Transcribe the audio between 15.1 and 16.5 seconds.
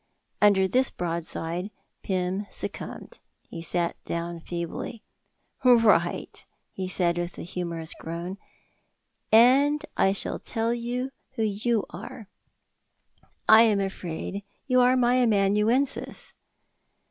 amanuensis!"